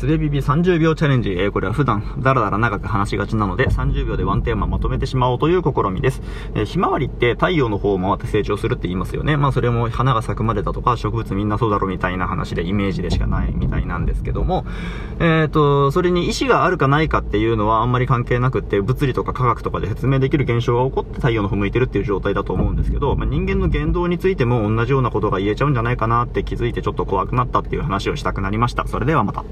[0.00, 1.32] すべビビ30秒チャレンジ。
[1.32, 6.22] えー、これは普段、だらだら長く話しがちなので、30秒でワンテーマまとめてしまおうという試みです。
[6.54, 9.36] えー、ひまわりって太陽の方を回って成長するって言いますよね。
[9.36, 14.64] まあそれも花が咲くまでだとか、植物みんなそうだろうみたいな話でイメージでしかないみたいなんですけども、
[15.18, 28.86] えっ、ー、と、それに意志があるかないかっていうのはあんまり関係なくって、物理とか科学とかで説明できる現象が起こって太陽の方向いてるっていう状態だと思うんですけど、まあ、人間の言動についても同じようなことが言えちゃうんじゃないかなって気づいてちょっと怖くなったっていう話をしたくなりました。
[28.86, 29.44] それではまた。